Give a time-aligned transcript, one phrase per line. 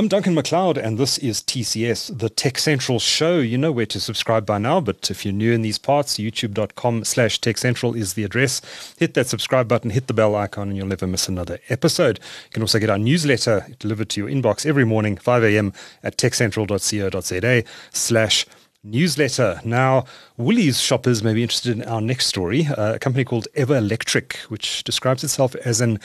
[0.00, 3.38] I'm Duncan McLeod, and this is TCS, the Tech Central show.
[3.38, 7.04] You know where to subscribe by now, but if you're new in these parts, youtube.com
[7.04, 8.62] slash Tech Central is the address.
[8.98, 12.18] Hit that subscribe button, hit the bell icon, and you'll never miss another episode.
[12.46, 15.74] You can also get our newsletter delivered to your inbox every morning, 5 a.m.
[16.02, 17.62] at techcentral.co.za
[17.92, 18.46] slash
[18.82, 19.60] newsletter.
[19.66, 20.06] Now,
[20.38, 24.82] Woolies shoppers may be interested in our next story, uh, a company called Everlectric, which
[24.82, 26.00] describes itself as an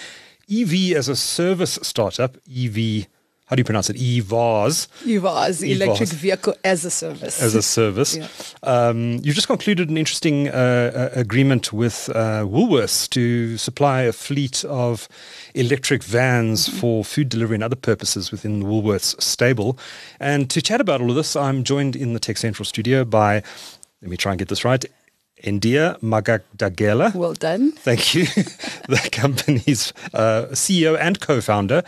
[0.51, 3.07] EV as a service startup, EV
[3.45, 3.95] how do you pronounce it?
[3.97, 4.87] EVaaS.
[5.03, 7.41] EVaaS, Electric Vehicle as a Service.
[7.41, 8.17] As a service.
[8.17, 8.27] yeah.
[8.63, 14.11] um, you've just concluded an interesting uh, uh, agreement with uh, Woolworths to supply a
[14.11, 15.07] fleet of
[15.53, 16.79] electric vans mm-hmm.
[16.79, 19.77] for food delivery and other purposes within the Woolworths stable.
[20.19, 23.43] And to chat about all of this, I'm joined in the Tech Central studio by,
[24.01, 24.83] let me try and get this right,
[25.43, 27.13] Ndia Magadagela.
[27.13, 27.73] Well done.
[27.73, 28.25] Thank you.
[28.89, 31.83] the company's uh, CEO and co-founder.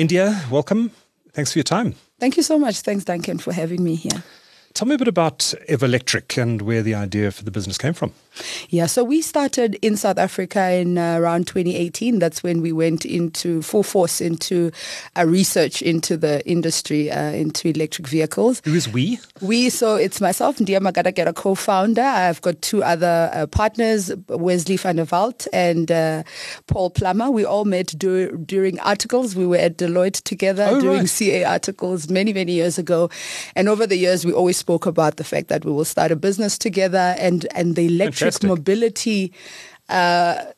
[0.00, 0.90] Ndia, welcome.
[1.34, 1.94] Thanks for your time.
[2.18, 2.80] Thank you so much.
[2.80, 4.22] Thanks, Duncan, for having me here.
[4.72, 8.12] Tell me a bit about Electric and where the idea for the business came from.
[8.68, 12.18] Yeah, so we started in South Africa in uh, around 2018.
[12.18, 14.70] That's when we went into full force into
[15.16, 18.62] a research into the industry, uh, into electric vehicles.
[18.64, 19.18] Who is we?
[19.40, 22.02] We, so it's myself, Ndia Magadagela, co-founder.
[22.02, 26.22] I've got two other uh, partners, Wesley van der Walt and uh,
[26.66, 27.30] Paul Plummer.
[27.30, 29.34] We all met do- during articles.
[29.34, 31.08] We were at Deloitte together oh, doing right.
[31.08, 33.10] CA articles many, many years ago.
[33.56, 36.16] And over the years, we always spoke about the fact that we will start a
[36.16, 38.48] business together and, and the electric Fantastic.
[38.48, 39.32] mobility
[39.88, 40.52] uh,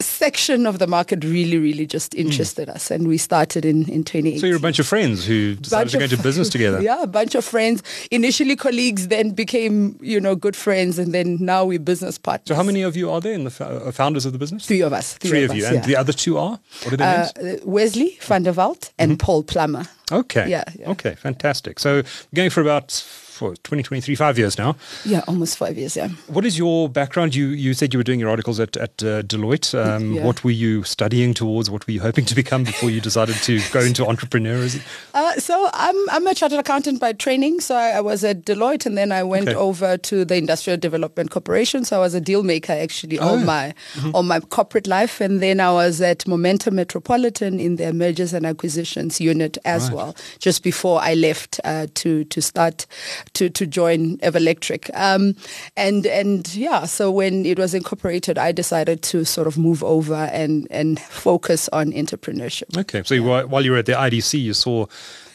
[0.00, 2.20] section of the market really, really just hmm.
[2.20, 2.74] interested mm.
[2.74, 2.90] us.
[2.90, 4.40] And we started in, in 2018.
[4.40, 6.80] So you're a bunch of friends who decided to go into business together.
[6.80, 7.82] Yeah, a bunch of friends.
[8.10, 10.98] Initially colleagues, then became, you know, good friends.
[10.98, 12.48] And then now we're business partners.
[12.48, 14.66] So how many of you are there in the uh, founders of the business?
[14.66, 15.14] Three of us.
[15.14, 15.66] Three, three of, of, you.
[15.66, 15.86] and yeah.
[15.86, 16.58] the other two are?
[16.82, 17.64] What are their uh, names?
[17.64, 19.18] Wesley van der Walt and mm-hmm.
[19.18, 19.84] Paul Plummer.
[20.12, 20.48] Okay.
[20.48, 20.90] Yeah, yeah.
[20.90, 21.78] Okay, fantastic.
[21.78, 22.02] So
[22.34, 22.90] going for about
[23.34, 24.76] for 2023, five years now.
[25.04, 26.08] Yeah, almost five years, yeah.
[26.28, 27.34] What is your background?
[27.34, 29.74] You you said you were doing your articles at, at uh, Deloitte.
[29.74, 30.24] Um, yeah.
[30.24, 31.70] What were you studying towards?
[31.70, 34.82] What were you hoping to become before you decided to go into entrepreneurism?
[35.14, 37.60] Uh, so I'm, I'm a chartered accountant by training.
[37.60, 39.56] So I, I was at Deloitte and then I went okay.
[39.56, 41.84] over to the Industrial Development Corporation.
[41.84, 43.28] So I was a deal maker actually oh.
[43.28, 44.10] all my mm-hmm.
[44.12, 45.20] all my corporate life.
[45.20, 49.96] And then I was at Momentum Metropolitan in their mergers and acquisitions unit as right.
[49.96, 52.86] well, just before I left uh, to to start
[53.34, 54.90] to, to join Everlectric.
[54.94, 55.34] Um,
[55.76, 60.14] and, and yeah, so when it was incorporated, I decided to sort of move over
[60.14, 62.76] and, and focus on entrepreneurship.
[62.78, 63.02] Okay.
[63.04, 63.44] So yeah.
[63.44, 64.86] while you were at the IDC, you saw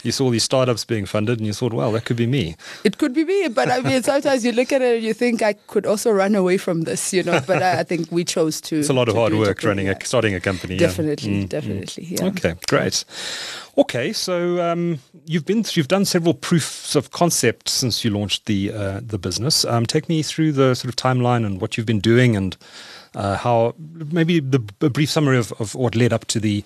[0.03, 2.55] you saw these startups being funded and you thought, well, that could be me.
[2.83, 5.41] It could be me, but I mean, sometimes you look at it and you think
[5.41, 7.39] I could also run away from this, you know.
[7.45, 8.79] But I, I think we chose to.
[8.79, 10.77] It's a lot of hard work running a starting a company.
[10.77, 11.43] Definitely, yeah.
[11.43, 12.05] mm, definitely.
[12.05, 12.19] Mm.
[12.19, 12.25] Yeah.
[12.27, 13.03] Okay, great.
[13.77, 18.71] Okay, so um, you've been you've done several proofs of concept since you launched the
[18.71, 19.65] uh, the business.
[19.65, 22.57] Um, take me through the sort of timeline and what you've been doing and
[23.15, 23.75] uh, how
[24.11, 26.63] maybe the a brief summary of, of what led up to the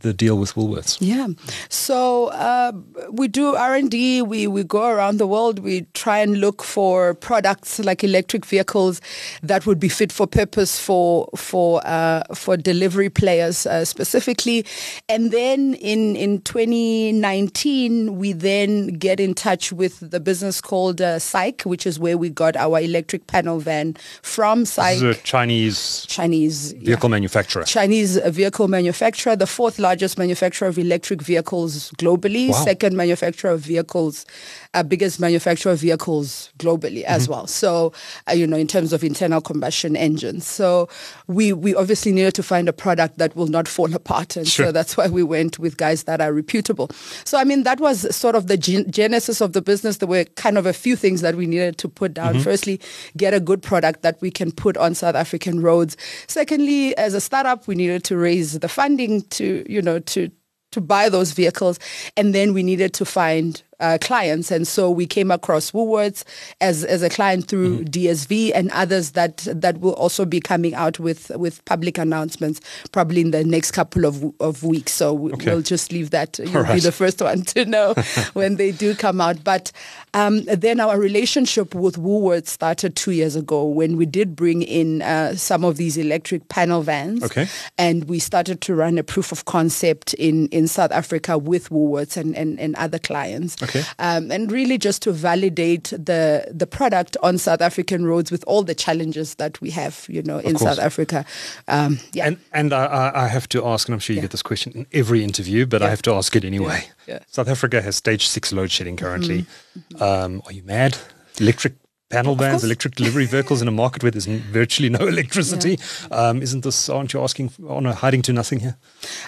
[0.00, 0.98] the deal with Woolworths?
[1.00, 1.28] Yeah,
[1.68, 2.72] so uh,
[3.10, 4.22] we do R and D.
[4.22, 5.60] We we go around the world.
[5.60, 9.00] We try and look for products like electric vehicles
[9.42, 14.64] that would be fit for purpose for for uh, for delivery players uh, specifically.
[15.08, 21.18] And then in in 2019, we then get in touch with the business called uh,
[21.18, 24.64] SAIC, which is where we got our electric panel van from.
[24.64, 27.16] SAIC, this is a Chinese Chinese vehicle yeah.
[27.16, 27.64] manufacturer.
[27.64, 32.64] Chinese vehicle manufacturer, the fourth largest manufacturer of electric vehicles globally, wow.
[32.64, 34.26] second manufacturer of vehicles,
[34.74, 37.16] uh, biggest manufacturer of vehicles globally mm-hmm.
[37.16, 37.46] as well.
[37.46, 37.92] So,
[38.28, 40.44] uh, you know, in terms of internal combustion engines.
[40.44, 40.88] So
[41.28, 44.36] we, we obviously needed to find a product that will not fall apart.
[44.36, 44.66] And sure.
[44.66, 46.90] so that's why we went with guys that are reputable.
[47.24, 49.98] So, I mean, that was sort of the gen- genesis of the business.
[49.98, 52.34] There were kind of a few things that we needed to put down.
[52.34, 52.42] Mm-hmm.
[52.42, 52.80] Firstly,
[53.16, 55.96] get a good product that we can put on South African roads.
[56.26, 60.30] Secondly, as a startup, we needed to raise the funding to, you know, to
[60.72, 61.78] to buy those vehicles.
[62.16, 64.50] And then we needed to find uh, clients.
[64.50, 66.24] And so we came across Woolworths
[66.60, 67.84] as, as a client through mm-hmm.
[67.84, 72.60] DSV and others that, that will also be coming out with, with public announcements
[72.92, 74.92] probably in the next couple of, of weeks.
[74.92, 75.52] So okay.
[75.52, 76.38] we'll just leave that.
[76.38, 76.74] You'll right.
[76.74, 77.94] be the first one to know
[78.32, 79.42] when they do come out.
[79.44, 79.72] But
[80.14, 85.02] um, then our relationship with Woolworths started two years ago when we did bring in
[85.02, 87.22] uh, some of these electric panel vans.
[87.22, 87.46] Okay.
[87.76, 92.16] And we started to run a proof of concept in, in South Africa with Woolworths
[92.16, 93.56] and, and, and other clients.
[93.68, 93.82] Okay.
[93.98, 98.62] Um, and really just to validate the the product on South African roads with all
[98.62, 101.24] the challenges that we have, you know, in South Africa.
[101.68, 102.26] Um, yeah.
[102.26, 104.22] And and I, I have to ask, and I'm sure you yeah.
[104.22, 105.88] get this question in every interview, but yeah.
[105.88, 106.84] I have to ask it anyway.
[107.28, 109.46] South Africa has stage six load shedding currently.
[109.78, 110.02] Mm-hmm.
[110.02, 110.98] Um, are you mad?
[111.38, 111.74] Electric
[112.16, 115.78] panel vans, electric delivery vehicles in a market where there's virtually no electricity.
[116.10, 116.16] Yeah.
[116.16, 118.76] Um, isn't this, aren't you asking on a hiding to nothing here?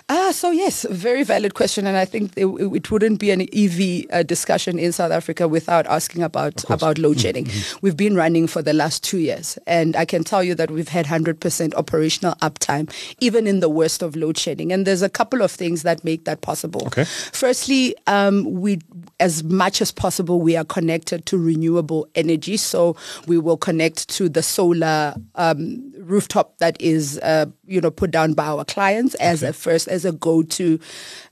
[0.08, 1.86] Ah, uh, so yes, very valid question.
[1.86, 5.86] And I think it, it wouldn't be an EV uh, discussion in South Africa without
[5.86, 7.44] asking about, about load shedding.
[7.44, 7.78] Mm-hmm.
[7.82, 9.58] We've been running for the last two years.
[9.66, 14.02] And I can tell you that we've had 100% operational uptime, even in the worst
[14.02, 14.72] of load shedding.
[14.72, 16.86] And there's a couple of things that make that possible.
[16.86, 17.04] Okay.
[17.04, 18.78] Firstly, um, we,
[19.20, 22.77] as much as possible, we are connected to renewable energy so
[23.26, 28.32] we will connect to the solar um, rooftop that is, uh, you know, put down
[28.34, 29.50] by our clients as okay.
[29.50, 30.78] a first, as a go-to,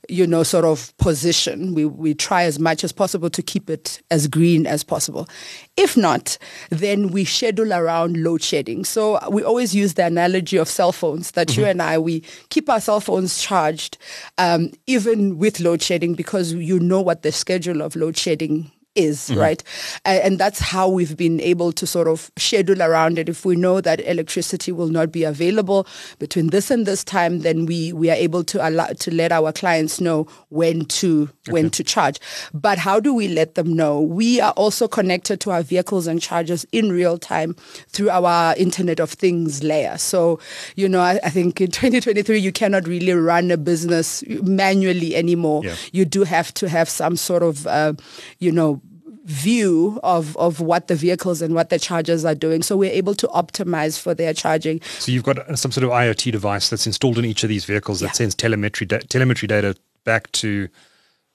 [0.09, 1.75] you know, sort of position.
[1.75, 5.29] We, we try as much as possible to keep it as green as possible.
[5.77, 6.39] If not,
[6.71, 8.85] then we schedule around load shedding.
[8.85, 11.61] So we always use the analogy of cell phones that mm-hmm.
[11.61, 12.21] you and I, we
[12.51, 13.99] keep our cell phones charged
[14.39, 19.29] um, even with load shedding because you know what the schedule of load shedding is,
[19.29, 19.41] mm-hmm.
[19.41, 19.63] right?
[20.05, 23.29] And, and, that's how we've been able to sort of schedule around it.
[23.29, 25.87] If we know that electricity will not be available
[26.19, 29.53] between this and this time, then we, we are able to allow to let our
[29.53, 31.53] clients know when to okay.
[31.53, 32.21] when to charge.
[32.53, 34.01] But how do we let them know?
[34.01, 37.55] We are also connected to our vehicles and chargers in real time
[37.89, 39.99] through our Internet of Things layer.
[39.99, 40.39] So,
[40.75, 45.63] you know, I, I think in 2023 you cannot really run a business manually anymore.
[45.65, 45.77] Yeah.
[45.93, 47.95] You do have to have some sort of, uh,
[48.39, 48.81] you know,
[49.27, 52.63] view of, of what the vehicles and what the chargers are doing.
[52.63, 54.81] So we're able to optimize for their charging.
[55.01, 57.65] So you've got uh, some sort of IoT device that's installed in each of these
[57.65, 58.13] vehicles that yeah.
[58.13, 60.69] sends telemetry da- telemetry data back to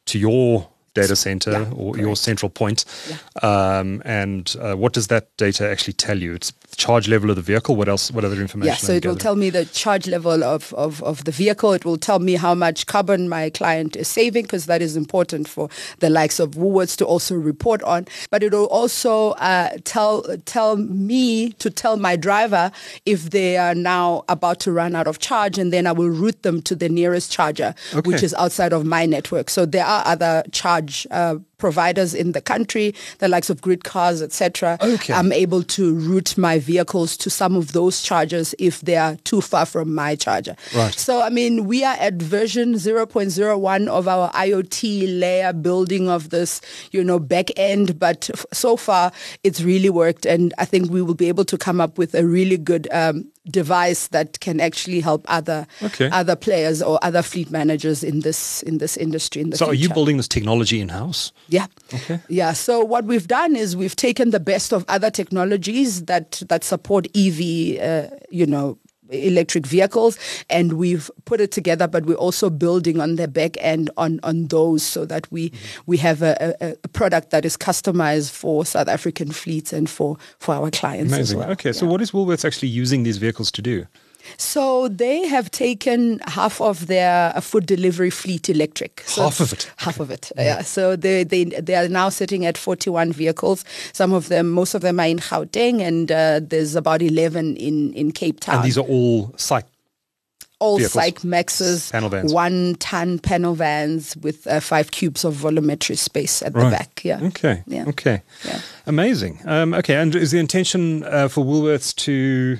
[0.07, 2.05] to your data center yeah, or correct.
[2.05, 2.85] your central point.
[3.09, 3.77] Yeah.
[3.77, 6.33] Um, and uh, what does that data actually tell you?
[6.33, 7.75] It's charge level of the vehicle.
[7.75, 8.11] What else?
[8.11, 8.67] What other information?
[8.67, 11.73] Yeah, so it will tell me the charge level of, of, of the vehicle.
[11.73, 15.47] It will tell me how much carbon my client is saving because that is important
[15.47, 18.07] for the likes of Woolworths to also report on.
[18.29, 22.71] But it will also uh, tell tell me to tell my driver
[23.05, 26.41] if they are now about to run out of charge, and then I will route
[26.43, 28.07] them to the nearest charger, okay.
[28.07, 29.49] which is outside of my network.
[29.49, 30.80] So there are other charge
[31.11, 34.77] uh, providers in the country, the likes of GridCars, etc.
[34.81, 35.13] Okay.
[35.13, 39.39] I'm able to route my vehicles to some of those chargers if they are too
[39.39, 40.55] far from my charger.
[40.75, 40.93] Right.
[40.93, 46.59] So, I mean, we are at version 0.01 of our IoT layer building of this,
[46.91, 49.11] you know, back end, but f- so far
[49.43, 50.25] it's really worked.
[50.25, 53.31] And I think we will be able to come up with a really good um,
[53.49, 56.09] device that can actually help other okay.
[56.11, 59.71] other players or other fleet managers in this in this industry in the so future.
[59.71, 63.75] are you building this technology in house yeah okay yeah so what we've done is
[63.75, 68.77] we've taken the best of other technologies that that support ev uh, you know
[69.11, 70.17] electric vehicles
[70.49, 74.47] and we've put it together but we're also building on the back end on on
[74.47, 75.81] those so that we mm-hmm.
[75.85, 80.17] we have a, a, a, product that is customized for South African fleets and for
[80.39, 81.39] for our clients Amazing.
[81.39, 81.51] Well.
[81.51, 83.85] Okay, so what is Woolworths actually using these vehicles to do?
[84.37, 89.03] So they have taken half of their food delivery fleet electric.
[89.05, 89.71] So half of it.
[89.77, 90.31] Half of it.
[90.35, 90.43] Yeah.
[90.43, 90.61] yeah.
[90.61, 93.65] So they, they they are now sitting at 41 vehicles.
[93.93, 97.93] Some of them, most of them are in Gauteng, and uh, there's about 11 in
[97.93, 98.55] in Cape Town.
[98.57, 99.65] And these are all site
[100.61, 101.03] all Vehicles.
[101.03, 102.31] SAIC Maxus, panel vans.
[102.31, 106.65] one ton panel vans with uh, five cubes of volumetry space at right.
[106.65, 107.01] the back.
[107.03, 107.19] Yeah.
[107.23, 107.63] Okay.
[107.65, 107.85] Yeah.
[107.87, 108.21] Okay.
[108.45, 108.61] Yeah.
[108.85, 109.39] Amazing.
[109.45, 109.95] Um, okay.
[109.95, 112.59] And is the intention uh, for Woolworths to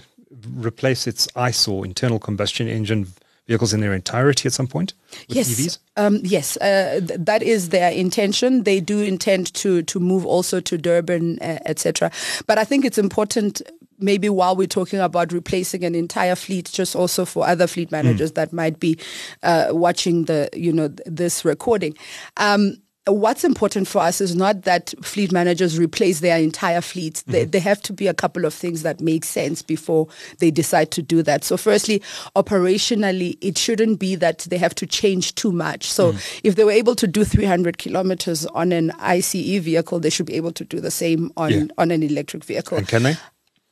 [0.55, 3.07] replace its ICE or internal combustion engine
[3.48, 4.93] vehicles in their entirety at some point?
[5.27, 5.79] yes?
[5.98, 8.63] Um, yes, uh, th- that is their intention.
[8.63, 12.12] They do intend to to move also to Durban, uh, etc.
[12.48, 13.62] But I think it's important.
[14.00, 18.31] Maybe while we're talking about replacing an entire fleet, just also for other fleet managers
[18.31, 18.36] mm.
[18.36, 18.98] that might be
[19.43, 21.95] uh, watching the, you know, th- this recording.
[22.38, 22.77] Um,
[23.08, 27.15] what's important for us is not that fleet managers replace their entire fleet.
[27.15, 27.31] Mm-hmm.
[27.31, 30.91] They, there have to be a couple of things that make sense before they decide
[30.91, 31.43] to do that.
[31.43, 32.01] So firstly,
[32.36, 35.91] operationally, it shouldn't be that they have to change too much.
[35.91, 36.39] So mm.
[36.43, 40.36] if they were able to do 300 kilometers on an ICE vehicle, they should be
[40.36, 41.65] able to do the same on, yeah.
[41.79, 42.77] on an electric vehicle.
[42.77, 43.15] And can they?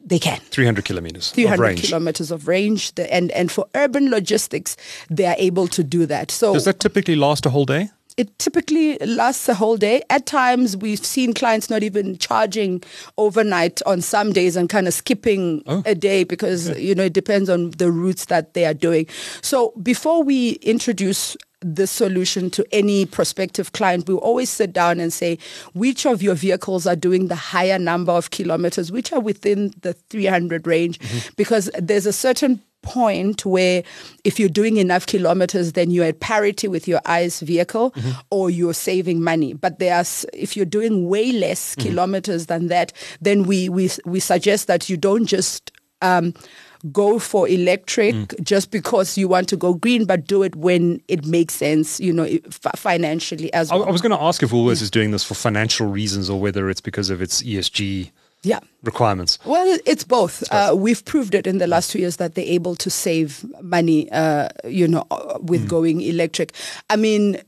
[0.01, 0.39] They can.
[0.39, 1.85] 300 kilometers 300 of range.
[1.85, 2.95] kilometers of range.
[2.95, 4.77] The, and, and for urban logistics,
[5.09, 6.31] they are able to do that.
[6.31, 7.89] So Does that typically last a whole day?
[8.19, 10.03] It typically lasts a whole day.
[10.09, 12.83] At times, we've seen clients not even charging
[13.17, 15.83] overnight on some days and kind of skipping oh.
[15.85, 19.07] a day because, you know, it depends on the routes that they are doing.
[19.41, 25.13] So before we introduce this solution to any prospective client, we always sit down and
[25.13, 25.37] say,
[25.73, 29.93] which of your vehicles are doing the higher number of kilometers, which are within the
[29.93, 31.29] 300 range, mm-hmm.
[31.37, 33.83] because there's a certain point where
[34.23, 38.11] if you're doing enough kilometers then you're at parity with your ICE vehicle mm-hmm.
[38.29, 41.89] or you're saving money but there's if you're doing way less mm-hmm.
[41.89, 45.71] kilometers than that then we we we suggest that you don't just
[46.01, 46.33] um,
[46.91, 48.43] go for electric mm.
[48.43, 52.13] just because you want to go green, but do it when it makes sense, you
[52.13, 52.27] know,
[52.75, 53.83] financially as well.
[53.83, 54.83] I, I was going to ask if Woolworths yeah.
[54.83, 58.11] is doing this for financial reasons or whether it's because of its ESG
[58.43, 58.59] yeah.
[58.83, 59.39] requirements?
[59.45, 60.43] Well, it's both.
[60.51, 64.09] Uh, we've proved it in the last two years that they're able to save money,
[64.11, 65.69] uh, you know, uh, with mm.
[65.69, 66.53] going electric.
[66.89, 67.41] I mean,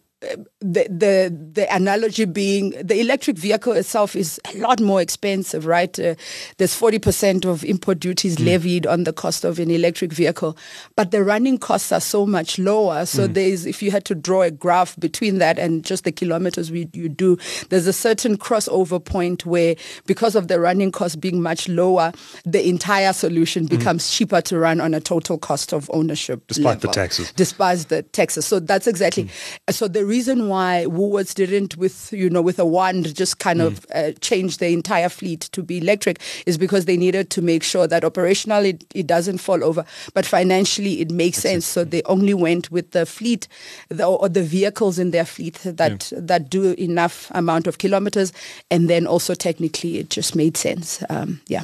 [0.61, 5.99] the the the analogy being the electric vehicle itself is a lot more expensive, right?
[5.99, 6.13] Uh,
[6.57, 8.45] there's 40% of import duties mm.
[8.45, 10.55] levied on the cost of an electric vehicle,
[10.95, 13.05] but the running costs are so much lower.
[13.07, 13.33] So mm.
[13.33, 16.87] there's if you had to draw a graph between that and just the kilometers we,
[16.93, 17.37] you do,
[17.69, 19.75] there's a certain crossover point where
[20.05, 22.13] because of the running cost being much lower,
[22.45, 23.69] the entire solution mm.
[23.69, 27.31] becomes cheaper to run on a total cost of ownership, despite level, the taxes.
[27.31, 28.45] Despite the taxes.
[28.45, 29.23] So that's exactly.
[29.23, 29.73] Mm.
[29.73, 33.67] So the reason why Woolworths didn't, with you know, with a wand, just kind mm.
[33.67, 37.63] of uh, change the entire fleet to be electric is because they needed to make
[37.63, 41.65] sure that operationally it, it doesn't fall over, but financially it makes That's sense.
[41.65, 41.72] It.
[41.72, 43.48] So they only went with the fleet
[43.89, 46.20] the, or the vehicles in their fleet that yeah.
[46.22, 48.34] that do enough amount of kilometers,
[48.70, 51.03] and then also technically it just made sense.
[51.10, 51.63] Um, yeah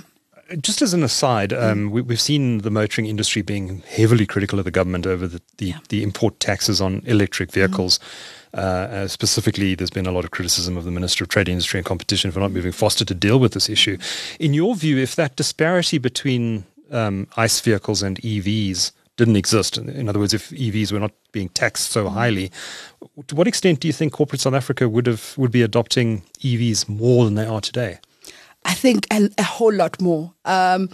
[0.62, 4.66] just as an aside, um, we, have seen the motoring industry being heavily critical of
[4.66, 5.80] the government over the, the, yeah.
[5.90, 7.98] the import taxes on electric vehicles.
[8.00, 8.60] Mm-hmm.
[8.60, 11.80] Uh, uh, specifically, there's been a lot of criticism of the Minister of Trade, Industry
[11.80, 13.98] and Competition for not moving faster to deal with this issue.
[14.40, 20.08] In your view, if that disparity between um, ICE vehicles and EVs didn't exist, in
[20.08, 22.52] other words, if EVs were not being taxed so highly,
[23.28, 26.88] to what extent do you think corporate South Africa would have would be adopting EVs
[26.88, 28.00] more than they are today?
[28.68, 30.34] I think a, a whole lot more.
[30.46, 30.90] Um,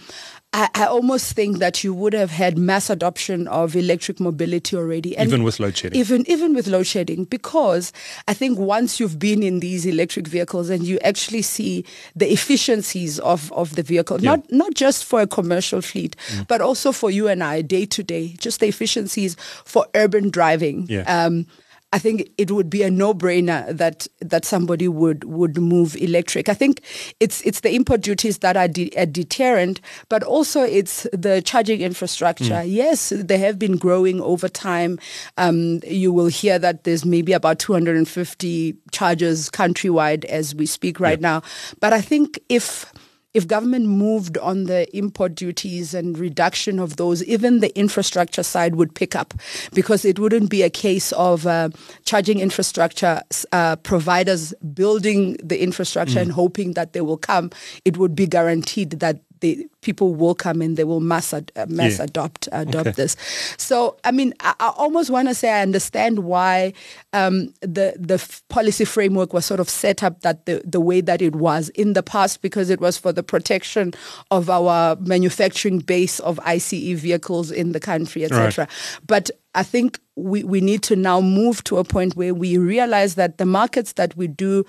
[0.53, 5.17] I, I, almost think that you would have had mass adoption of electric mobility already,
[5.17, 5.99] and even with load shedding.
[5.99, 7.91] Even even with load shedding, because
[8.27, 11.83] I think once you've been in these electric vehicles and you actually see
[12.15, 14.31] the efficiencies of, of the vehicle, yeah.
[14.31, 16.47] not not just for a commercial fleet, mm.
[16.47, 20.85] but also for you and I day to day, just the efficiencies for urban driving.
[20.87, 21.01] Yeah.
[21.07, 21.47] Um,
[21.93, 26.49] I think it would be a no-brainer that that somebody would would move electric.
[26.49, 26.81] I think
[27.19, 31.81] it's it's the import duties that are de- a deterrent, but also it's the charging
[31.81, 32.63] infrastructure.
[32.65, 32.73] Mm.
[32.73, 34.97] Yes, they have been growing over time.
[35.37, 41.19] Um, you will hear that there's maybe about 250 chargers countrywide as we speak right
[41.19, 41.29] yeah.
[41.29, 41.43] now.
[41.79, 42.91] But I think if
[43.33, 48.75] if government moved on the import duties and reduction of those, even the infrastructure side
[48.75, 49.33] would pick up
[49.73, 51.69] because it wouldn't be a case of uh,
[52.05, 53.21] charging infrastructure
[53.51, 56.23] uh, providers building the infrastructure mm.
[56.23, 57.49] and hoping that they will come.
[57.85, 61.65] It would be guaranteed that the people will come in, they will mass ad, uh,
[61.67, 62.05] mass yeah.
[62.05, 62.91] adopt adopt okay.
[62.91, 63.17] this.
[63.57, 66.71] So I mean, I, I almost want to say I understand why
[67.11, 71.01] um, the the f- policy framework was sort of set up that the the way
[71.01, 73.93] that it was in the past because it was for the protection
[74.31, 78.63] of our manufacturing base of ICE vehicles in the country, etc.
[78.63, 78.69] Right.
[79.05, 83.15] But I think we, we need to now move to a point where we realize
[83.15, 84.65] that the markets that we do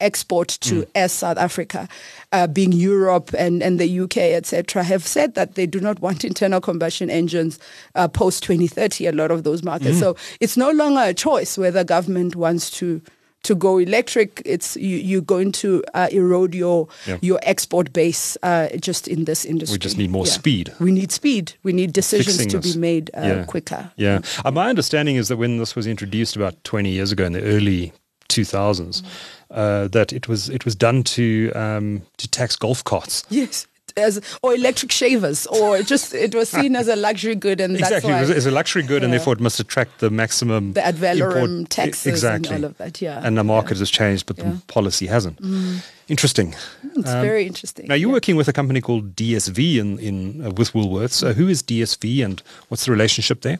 [0.00, 0.88] export to mm.
[0.94, 1.88] as South Africa,
[2.32, 6.24] uh, being Europe and, and the UK, etc., have said that they do not want
[6.30, 7.58] internal combustion engines
[7.94, 9.96] uh, post 2030, a lot of those markets.
[9.96, 10.00] Mm.
[10.00, 13.02] So it's no longer a choice whether government wants to
[13.42, 17.18] to go electric, it's you, you're going to uh, erode your yeah.
[17.20, 19.74] your export base uh, just in this industry.
[19.74, 20.32] We just need more yeah.
[20.32, 20.72] speed.
[20.78, 21.54] We need speed.
[21.62, 22.74] We need decisions Fixing to this.
[22.74, 23.44] be made uh, yeah.
[23.44, 23.90] quicker.
[23.96, 24.20] Yeah.
[24.44, 27.42] Uh, my understanding is that when this was introduced about 20 years ago in the
[27.42, 27.92] early
[28.30, 29.06] 2000s, mm
[29.50, 33.24] uh, that it was it was done to um, to tax golf carts.
[33.30, 33.66] Yes.
[33.96, 38.12] As, or electric shavers, or just it was seen as a luxury good, and exactly
[38.12, 39.06] was, it's a luxury good, yeah.
[39.06, 42.54] and therefore it must attract the maximum the ad valorem taxes exactly.
[42.54, 43.02] and all of that.
[43.02, 43.80] Yeah, and the market yeah.
[43.80, 44.44] has changed, but yeah.
[44.44, 45.42] the policy hasn't.
[45.42, 45.84] Mm.
[46.06, 46.54] Interesting.
[46.94, 47.88] It's um, very interesting.
[47.88, 51.28] Now you're working with a company called DSV in in uh, with Woolworths.
[51.28, 53.58] Uh, who is DSV, and what's the relationship there?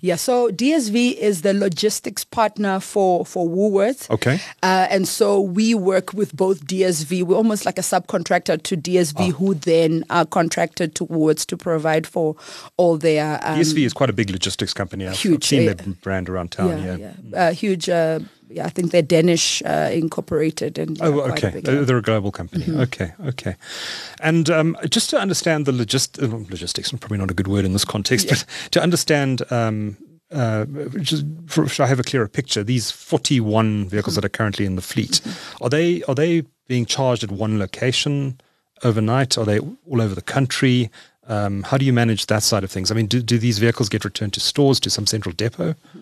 [0.00, 4.10] Yeah, so DSV is the logistics partner for, for Woolworths.
[4.10, 4.40] Okay.
[4.62, 7.22] Uh, and so we work with both DSV.
[7.22, 9.30] We're almost like a subcontractor to DSV, oh.
[9.32, 12.36] who then are contracted to Woolworths to provide for
[12.76, 13.40] all their.
[13.42, 15.06] Um, DSV is quite a big logistics company.
[15.06, 15.44] I've huge.
[15.44, 16.82] seen uh, their brand around town.
[16.82, 17.12] Yeah, yeah.
[17.22, 17.36] yeah.
[17.38, 17.88] Uh, huge.
[18.52, 20.78] Yeah, I think they're Danish uh, incorporated.
[20.78, 22.64] And oh, okay, a they're a global company.
[22.64, 22.80] Mm-hmm.
[22.80, 23.56] Okay, okay.
[24.20, 27.72] And um, just to understand the logist- uh, logistics, probably not a good word in
[27.72, 28.34] this context, yeah.
[28.34, 29.96] but to understand um,
[30.32, 30.64] uh,
[31.00, 32.62] just for, should I have a clearer picture?
[32.64, 34.20] These 41 vehicles mm-hmm.
[34.20, 35.64] that are currently in the fleet, mm-hmm.
[35.64, 38.40] are they are they being charged at one location
[38.82, 39.36] overnight?
[39.36, 40.90] Are they all over the country?
[41.28, 42.90] Um, how do you manage that side of things?
[42.90, 45.72] I mean, do, do these vehicles get returned to stores, to some central depot?
[45.72, 46.00] Mm-hmm.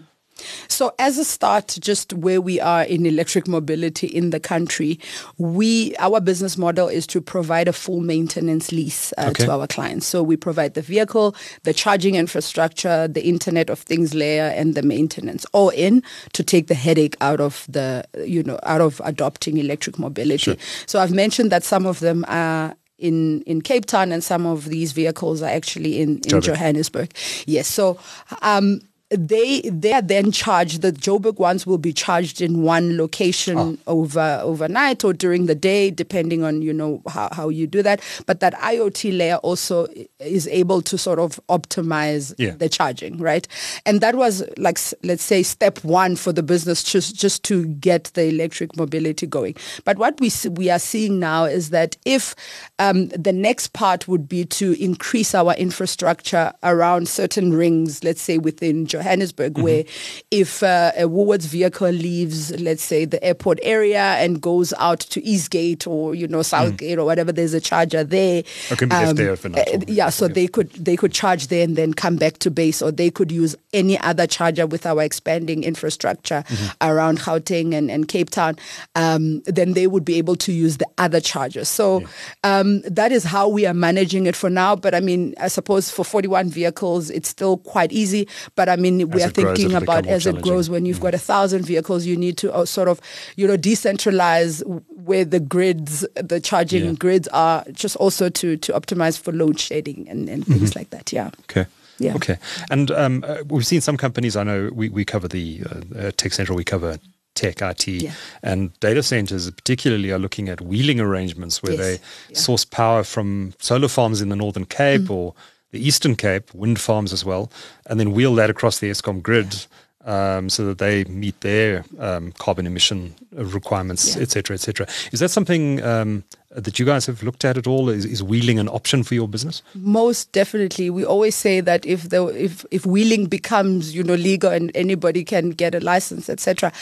[0.68, 4.99] So as a start, just where we are in electric mobility in the country,
[5.38, 9.44] we our business model is to provide a full maintenance lease uh, okay.
[9.44, 10.06] to our clients.
[10.06, 14.82] So we provide the vehicle, the charging infrastructure, the Internet of Things layer, and the
[14.82, 19.59] maintenance all in to take the headache out of the you know out of adopting
[19.59, 20.38] electric mobility.
[20.38, 20.56] Sure.
[20.87, 24.66] So I've mentioned that some of them are in, in Cape Town and some of
[24.66, 27.12] these vehicles are actually in, in Johannesburg.
[27.47, 27.66] Yes.
[27.66, 27.99] So
[28.42, 28.80] um,
[29.11, 30.83] they they are then charged.
[30.83, 33.79] The Joburg ones will be charged in one location oh.
[33.88, 38.00] over overnight or during the day, depending on you know how, how you do that.
[38.26, 39.88] But that IoT layer also
[40.21, 42.50] is able to sort of optimize yeah.
[42.50, 43.49] the charging, right?
[43.85, 48.05] And that was like let's say step one for the business, just just to get
[48.14, 49.57] the electric mobility going.
[49.85, 52.37] But what we we are seeing now is that if
[52.79, 58.38] um, the next part would be to increase our infrastructure around certain rings, let's say
[58.38, 59.62] within Joburg Johannesburg, mm-hmm.
[59.62, 59.85] where
[60.30, 65.25] if uh, a Woolworths vehicle leaves, let's say, the airport area and goes out to
[65.25, 67.02] Eastgate or you know Southgate mm.
[67.02, 68.42] or whatever, there's a charger there.
[68.73, 69.62] Okay, um, there for now.
[69.62, 72.83] Uh, yeah, so they could they could charge there and then come back to base,
[72.83, 76.88] or they could use any other charger with our expanding infrastructure mm-hmm.
[76.88, 78.57] around Gauteng and, and Cape Town.
[78.95, 81.69] Um, then they would be able to use the other chargers.
[81.69, 82.09] So yeah.
[82.45, 84.76] um, that is how we are managing it for now.
[84.76, 88.28] But I mean, I suppose for 41 vehicles, it's still quite easy.
[88.57, 90.70] But I mean mean, we are thinking about as it grows.
[90.70, 91.02] When you've mm.
[91.02, 93.00] got a thousand vehicles, you need to uh, sort of,
[93.37, 96.92] you know, decentralize where the grids, the charging yeah.
[96.92, 100.54] grids are, just also to to optimize for load shedding and, and mm-hmm.
[100.54, 101.12] things like that.
[101.12, 101.30] Yeah.
[101.50, 101.66] Okay.
[101.99, 102.14] Yeah.
[102.14, 102.38] Okay.
[102.70, 104.37] And um, uh, we've seen some companies.
[104.37, 105.62] I know we we cover the
[105.97, 106.56] uh, Tech Central.
[106.56, 106.99] We cover
[107.35, 108.12] tech, IT, yeah.
[108.42, 111.80] and data centers particularly are looking at wheeling arrangements where yes.
[111.80, 112.38] they yeah.
[112.38, 115.11] source power from solar farms in the Northern Cape mm.
[115.11, 115.35] or
[115.72, 117.50] the Eastern Cape, wind farms as well,
[117.86, 119.66] and then wheel that across the Eskom grid
[120.04, 124.56] um, so that they meet their um, carbon emission requirements, etc., yeah.
[124.56, 124.87] etc.
[124.87, 127.88] Et is that something um, that you guys have looked at at all?
[127.88, 129.62] Is, is wheeling an option for your business?
[129.74, 130.90] Most definitely.
[130.90, 135.22] We always say that if the if if wheeling becomes you know legal and anybody
[135.22, 136.72] can get a license, etc.,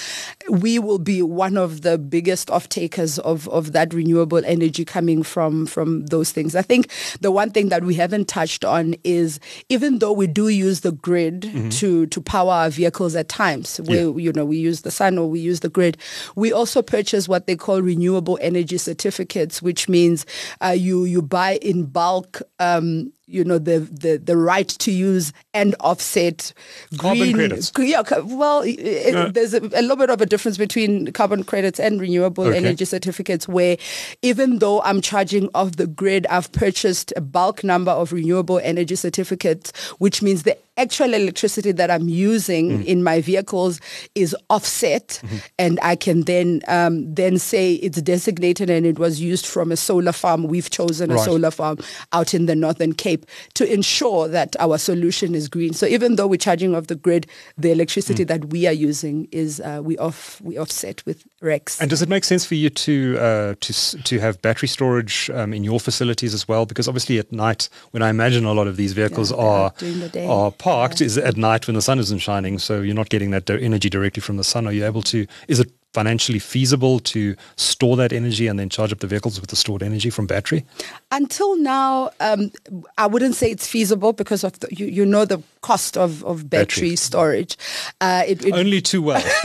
[0.48, 5.22] we will be one of the biggest off takers of of that renewable energy coming
[5.22, 6.54] from from those things.
[6.54, 10.48] I think the one thing that we haven't touched on is even though we do
[10.48, 11.68] use the grid mm-hmm.
[11.70, 14.16] to to power our vehicles at times, where yeah.
[14.16, 15.98] you know we use the sun or we use the grid,
[16.37, 20.27] we also purchase what they call renewable energy certificates which means
[20.61, 25.33] uh, you you buy in bulk um, you know the, the the right to use
[25.53, 26.53] and offset
[26.97, 27.73] carbon green, credits.
[27.79, 32.01] Yeah, well, it, there's a, a, little bit of a difference between carbon credits and
[32.01, 32.57] renewable okay.
[32.57, 33.47] energy certificates.
[33.47, 33.77] Where
[34.23, 38.97] even though I'm charging off the grid, I've purchased a bulk number of renewable energy
[38.97, 42.85] certificates, which means the actual electricity that I'm using mm.
[42.87, 43.81] in my vehicles
[44.14, 45.37] is offset, mm-hmm.
[45.59, 49.77] and I can then um, then say it's designated and it was used from a
[49.77, 50.45] solar farm.
[50.45, 51.79] We've chosen a solar farm
[52.12, 55.75] out in the Northern Cape to ensure that our solution is green.
[55.75, 57.27] So even though we're charging off the grid,
[57.59, 58.29] the electricity mm.
[58.29, 61.81] that we are using is uh, we off we offset with RECs.
[61.81, 65.53] And does it make sense for you to uh, to to have battery storage um,
[65.55, 66.66] in your facilities as well?
[66.66, 69.72] Because obviously at night, when I imagine a lot of these vehicles yeah, are
[70.18, 71.07] are parked, yeah.
[71.07, 74.20] is at night when the sun isn't shining, so you're not getting that energy directly
[74.20, 74.66] from the sun.
[74.66, 75.27] Are you able to?
[75.46, 79.51] Is it financially feasible to store that energy and then charge up the vehicles with
[79.51, 80.64] the stored energy from battery?
[81.11, 82.53] Until now, um,
[82.99, 86.51] I wouldn't say it's feasible because of the, you, you know the cost of, of
[86.51, 86.97] battery, battery.
[86.97, 87.57] storage.
[88.01, 89.23] Uh, it, it, Only too well.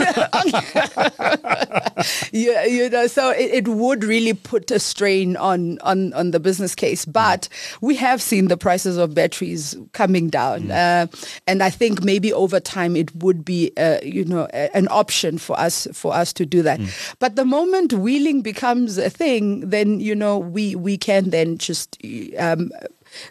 [2.32, 6.40] yeah, you know, so it, it, would really put a strain on, on, on the
[6.40, 7.04] business case.
[7.04, 7.78] But mm.
[7.80, 10.64] we have seen the prices of batteries coming down.
[10.64, 10.70] Mm.
[10.70, 11.06] Uh,
[11.46, 15.38] and I think maybe over time it would be, uh, you know, a, an option
[15.38, 16.78] for us for us to do that.
[16.78, 17.16] Mm.
[17.18, 21.98] But the moment wheeling becomes a thing, then, you know, we, we can then just
[22.38, 22.70] um,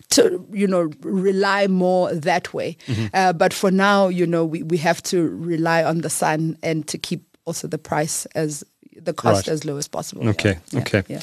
[0.10, 2.78] to you know rely more that way.
[2.88, 3.08] Mm-hmm.
[3.14, 6.88] Uh, but for now, you know, we, we have to rely on the sun and
[6.88, 8.64] to keep also the price as
[8.96, 9.54] the cost right.
[9.54, 10.28] as low as possible.
[10.30, 10.80] Okay, yeah.
[10.80, 11.04] okay.
[11.08, 11.22] Yeah.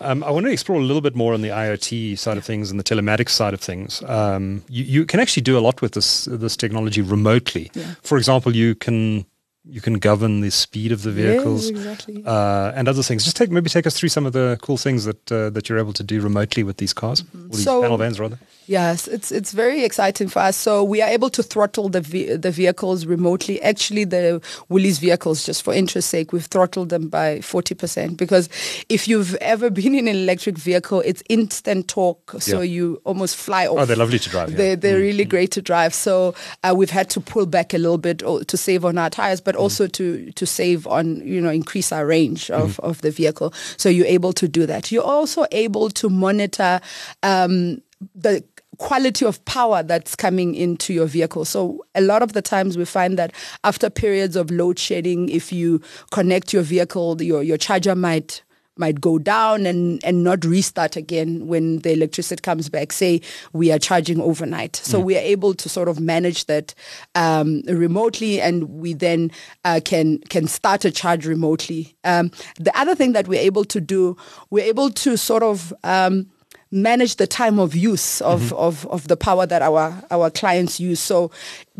[0.00, 2.70] Um, I want to explore a little bit more on the IoT side of things
[2.70, 4.02] and the telematics side of things.
[4.04, 7.70] Um, you, you, can actually do a lot with this this technology remotely.
[8.02, 9.26] For example, you can
[9.64, 12.22] you can govern the speed of the vehicles yes, exactly.
[12.26, 13.24] uh, and other things.
[13.24, 15.78] Just take maybe take us through some of the cool things that uh, that you're
[15.78, 17.46] able to do remotely with these cars, mm-hmm.
[17.46, 18.38] or these so, panel vans rather.
[18.66, 20.56] Yes, it's it's very exciting for us.
[20.56, 23.60] So we are able to throttle the ve- the vehicles remotely.
[23.62, 28.48] Actually, the Woolies vehicles, just for interest sake, we've throttled them by forty percent because
[28.88, 32.72] if you've ever been in an electric vehicle, it's instant torque, so yeah.
[32.74, 33.78] you almost fly off.
[33.78, 34.50] Oh, they're lovely to drive.
[34.50, 34.56] Yeah.
[34.56, 35.02] They're they're mm-hmm.
[35.02, 35.92] really great to drive.
[35.92, 39.40] So uh, we've had to pull back a little bit to save on our tires,
[39.40, 39.62] but mm-hmm.
[39.62, 42.86] also to to save on you know increase our range of mm-hmm.
[42.86, 43.52] of the vehicle.
[43.76, 44.92] So you're able to do that.
[44.92, 46.80] You're also able to monitor.
[47.22, 47.82] Um,
[48.16, 48.42] the
[48.78, 51.44] quality of power that's coming into your vehicle.
[51.44, 55.52] So a lot of the times we find that after periods of load shedding, if
[55.52, 58.42] you connect your vehicle, your, your charger might
[58.76, 62.92] might go down and, and not restart again when the electricity comes back.
[62.92, 63.20] Say
[63.52, 64.76] we are charging overnight.
[64.76, 65.04] So mm.
[65.04, 66.74] we are able to sort of manage that
[67.14, 69.30] um, remotely and we then
[69.64, 71.94] uh, can can start a charge remotely.
[72.04, 74.16] Um, the other thing that we're able to do,
[74.50, 76.30] we're able to sort of um,
[76.72, 78.56] manage the time of use of, mm-hmm.
[78.56, 80.98] of, of the power that our, our clients use.
[80.98, 81.30] So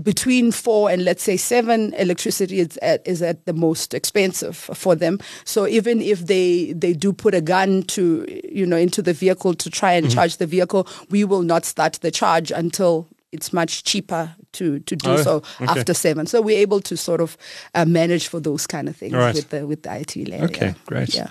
[0.03, 4.95] between four and let's say seven, electricity is at, is at the most expensive for
[4.95, 5.19] them.
[5.45, 9.55] So even if they, they do put a gun to, you know, into the vehicle
[9.55, 10.15] to try and mm-hmm.
[10.15, 14.95] charge the vehicle, we will not start the charge until it's much cheaper to, to
[14.95, 15.67] do oh, so okay.
[15.67, 16.27] after seven.
[16.27, 17.37] So we're able to sort of
[17.75, 19.35] uh, manage for those kind of things right.
[19.35, 20.45] with the with the IT layer.
[20.45, 20.75] Okay, yeah.
[20.87, 21.15] great.
[21.15, 21.31] Yeah.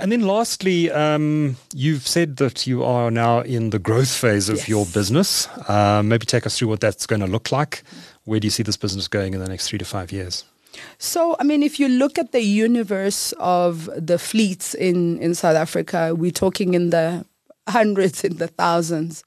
[0.00, 4.58] And then lastly, um, you've said that you are now in the growth phase of
[4.58, 4.68] yes.
[4.68, 5.48] your business.
[5.68, 7.82] Uh, maybe take us through what that's going to look like.
[8.24, 10.44] Where do you see this business going in the next three to five years?
[10.98, 15.56] So, I mean, if you look at the universe of the fleets in, in South
[15.56, 17.24] Africa, we're talking in the
[17.68, 19.22] hundreds in the thousands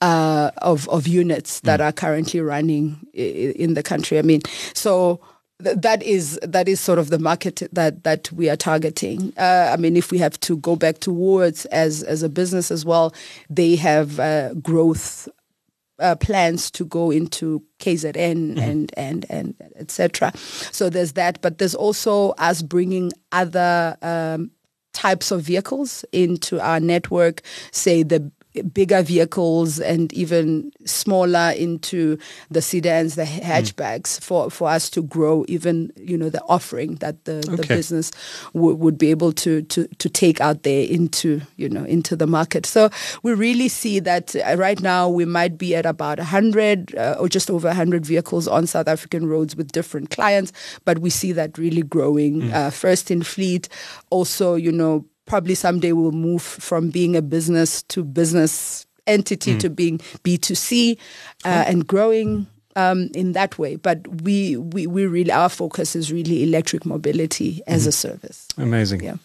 [0.00, 1.84] uh, of, of units that mm.
[1.84, 4.18] are currently running in the country.
[4.18, 4.40] I mean,
[4.74, 5.20] so
[5.62, 9.32] that is that is sort of the market that that we are targeting.
[9.36, 12.84] Uh, I mean, if we have to go back towards as as a business as
[12.84, 13.14] well,
[13.48, 15.28] they have uh, growth
[15.98, 18.58] uh, plans to go into KZN mm-hmm.
[18.58, 20.32] and and and etc.
[20.36, 23.96] So there's that, but there's also us bringing other.
[24.02, 24.50] Um,
[24.92, 28.30] types of vehicles into our network, say the
[28.72, 32.18] bigger vehicles and even smaller into
[32.50, 33.40] the sedans, the mm.
[33.40, 34.22] hatchbacks mm.
[34.22, 37.56] for, for us to grow even, you know, the offering that the, okay.
[37.56, 38.10] the business
[38.52, 42.26] w- would be able to, to, to take out there into, you know, into the
[42.26, 42.66] market.
[42.66, 42.90] So
[43.22, 47.28] we really see that uh, right now we might be at about 100 uh, or
[47.28, 50.52] just over 100 vehicles on South African roads with different clients,
[50.84, 52.52] but we see that really growing mm.
[52.52, 53.68] uh, first in fleet,
[54.10, 59.60] also, you know, probably someday we'll move from being a business to business entity mm.
[59.60, 60.98] to being B2C
[61.44, 63.76] uh, and growing um, in that way.
[63.76, 67.88] But we, we, we really, our focus is really electric mobility as mm.
[67.88, 68.48] a service.
[68.56, 69.02] Amazing.
[69.02, 69.16] Yeah.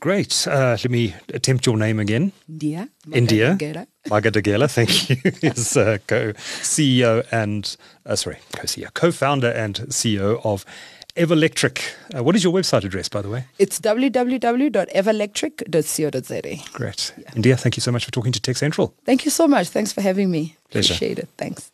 [0.00, 0.46] Great.
[0.46, 2.32] Uh, let me attempt your name again.
[2.50, 2.88] Ndia.
[3.08, 3.86] Ndia.
[4.08, 7.76] Magadagela, thank you, is uh, co-CEO and,
[8.06, 10.64] uh, sorry, co-CEO, co-founder and CEO of
[11.16, 11.94] Everlectric.
[12.14, 13.44] Uh, what is your website address, by the way?
[13.58, 16.70] It's www.everlectric.co.za.
[16.72, 17.12] Great.
[17.16, 17.30] Yeah.
[17.30, 18.92] Ndia, thank you so much for talking to Tech Central.
[19.04, 19.68] Thank you so much.
[19.68, 20.56] Thanks for having me.
[20.70, 20.94] Pleasure.
[20.94, 21.28] Appreciate it.
[21.38, 21.70] Thanks.